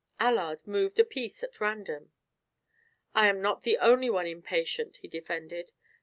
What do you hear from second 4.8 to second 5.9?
he defended.